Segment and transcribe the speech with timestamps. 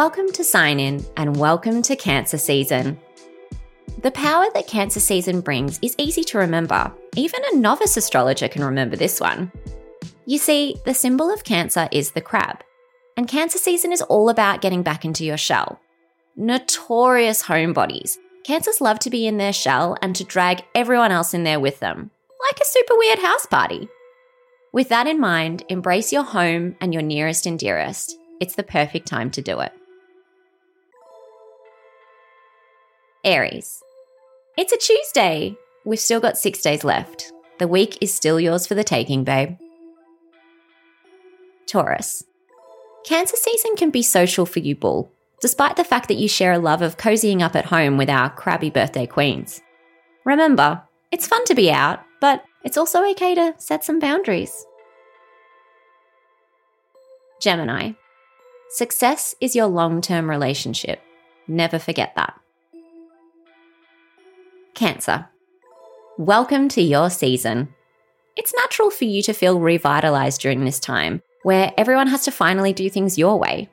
[0.00, 2.98] Welcome to Sign In and welcome to Cancer Season.
[4.00, 6.90] The power that Cancer Season brings is easy to remember.
[7.16, 9.52] Even a novice astrologer can remember this one.
[10.24, 12.64] You see, the symbol of Cancer is the crab,
[13.18, 15.78] and Cancer Season is all about getting back into your shell.
[16.34, 21.44] Notorious homebodies, Cancers love to be in their shell and to drag everyone else in
[21.44, 22.10] there with them,
[22.48, 23.86] like a super weird house party.
[24.72, 28.16] With that in mind, embrace your home and your nearest and dearest.
[28.40, 29.74] It's the perfect time to do it.
[33.24, 33.82] Aries.
[34.56, 35.54] It's a Tuesday.
[35.84, 37.30] We've still got six days left.
[37.58, 39.58] The week is still yours for the taking, babe.
[41.66, 42.24] Taurus.
[43.04, 45.12] Cancer season can be social for you, Bull,
[45.42, 48.30] despite the fact that you share a love of cozying up at home with our
[48.30, 49.60] crabby birthday queens.
[50.24, 50.82] Remember,
[51.12, 54.64] it's fun to be out, but it's also okay to set some boundaries.
[57.38, 57.92] Gemini.
[58.70, 61.02] Success is your long term relationship.
[61.46, 62.39] Never forget that.
[64.80, 65.28] Cancer.
[66.16, 67.68] Welcome to your season.
[68.34, 72.72] It's natural for you to feel revitalized during this time, where everyone has to finally
[72.72, 73.68] do things your way.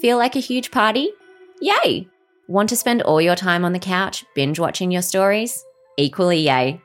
[0.00, 1.10] Feel like a huge party?
[1.60, 2.08] Yay!
[2.48, 5.64] Want to spend all your time on the couch binge watching your stories?
[5.96, 6.80] Equally yay.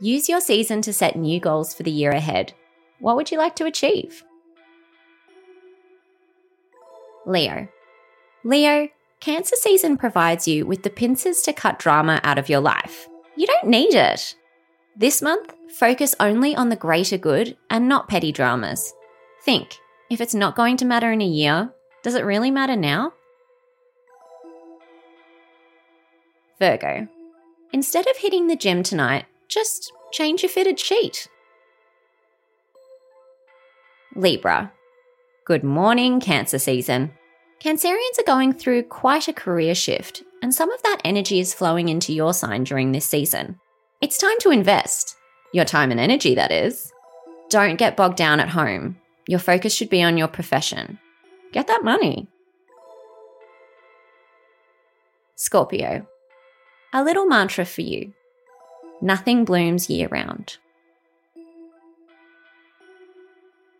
[0.00, 2.52] Use your season to set new goals for the year ahead.
[2.98, 4.24] What would you like to achieve?
[7.26, 7.68] Leo.
[8.42, 8.88] Leo,
[9.22, 13.06] Cancer season provides you with the pincers to cut drama out of your life.
[13.36, 14.34] You don't need it.
[14.96, 18.92] This month, focus only on the greater good and not petty dramas.
[19.44, 19.78] Think
[20.10, 23.12] if it's not going to matter in a year, does it really matter now?
[26.58, 27.06] Virgo.
[27.72, 31.28] Instead of hitting the gym tonight, just change your fitted sheet.
[34.16, 34.72] Libra.
[35.46, 37.12] Good morning, Cancer season.
[37.62, 41.88] Cancerians are going through quite a career shift, and some of that energy is flowing
[41.88, 43.60] into your sign during this season.
[44.00, 45.14] It's time to invest.
[45.52, 46.92] Your time and energy, that is.
[47.50, 48.96] Don't get bogged down at home.
[49.28, 50.98] Your focus should be on your profession.
[51.52, 52.26] Get that money.
[55.36, 56.04] Scorpio.
[56.92, 58.12] A little mantra for you
[59.00, 60.56] nothing blooms year round.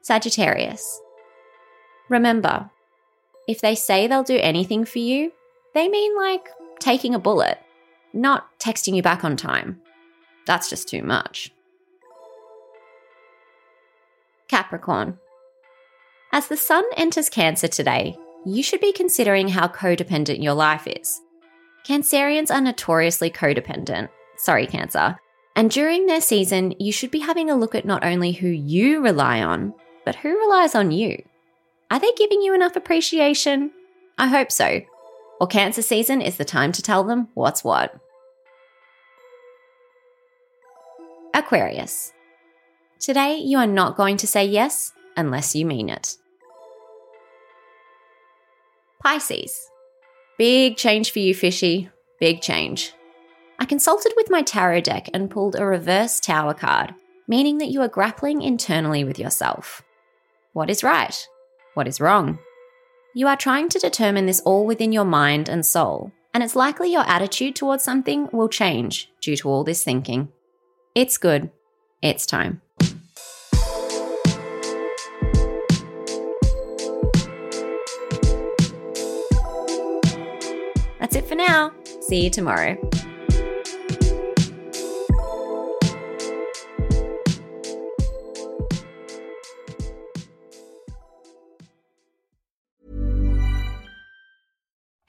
[0.02, 1.00] Sagittarius.
[2.08, 2.70] Remember,
[3.48, 5.32] if they say they'll do anything for you,
[5.74, 6.48] they mean like
[6.78, 7.58] taking a bullet,
[8.12, 9.80] not texting you back on time.
[10.46, 11.52] That's just too much.
[14.48, 15.18] Capricorn.
[16.32, 21.20] As the sun enters Cancer today, you should be considering how codependent your life is.
[21.86, 24.08] Cancerians are notoriously codependent.
[24.36, 25.16] Sorry, Cancer.
[25.54, 29.02] And during their season, you should be having a look at not only who you
[29.02, 29.74] rely on,
[30.04, 31.22] but who relies on you.
[31.92, 33.70] Are they giving you enough appreciation?
[34.16, 34.80] I hope so.
[35.38, 37.94] Or Cancer season is the time to tell them what's what.
[41.34, 42.14] Aquarius.
[42.98, 46.16] Today, you are not going to say yes unless you mean it.
[49.02, 49.68] Pisces.
[50.38, 51.90] Big change for you, fishy.
[52.18, 52.94] Big change.
[53.58, 56.94] I consulted with my tarot deck and pulled a reverse tower card,
[57.28, 59.82] meaning that you are grappling internally with yourself.
[60.54, 61.28] What is right?
[61.74, 62.38] What is wrong.
[63.14, 66.90] You are trying to determine this all within your mind and soul, and it's likely
[66.90, 70.28] your attitude towards something will change due to all this thinking.
[70.94, 71.50] It's good.
[72.00, 72.62] It's time.
[80.98, 81.72] That's it for now.
[82.00, 82.78] See you tomorrow.